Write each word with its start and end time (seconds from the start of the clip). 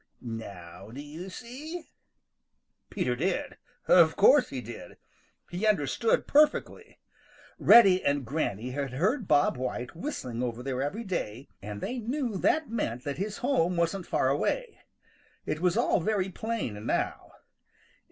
Now, 0.19 0.89
do 0.89 0.99
you 0.99 1.29
see?" 1.29 1.85
Peter 2.89 3.15
did. 3.15 3.57
Of 3.87 4.15
course 4.15 4.49
he 4.49 4.59
did. 4.59 4.97
He 5.51 5.67
understood 5.67 6.25
perfectly. 6.25 6.97
Reddy 7.59 8.03
and 8.03 8.25
Granny 8.25 8.71
had 8.71 8.93
heard 8.93 9.27
Bob 9.27 9.57
White 9.57 9.95
whistling 9.95 10.41
over 10.41 10.63
there 10.63 10.81
every 10.81 11.03
day, 11.03 11.49
and 11.61 11.81
they 11.81 11.99
knew 11.99 12.37
that 12.39 12.67
meant 12.67 13.03
that 13.03 13.19
his 13.19 13.37
home 13.45 13.77
wasn't 13.77 14.07
far 14.07 14.27
away. 14.29 14.79
It 15.45 15.59
was 15.61 15.77
all 15.77 15.99
very 15.99 16.29
plain 16.29 16.83
now. 16.87 17.33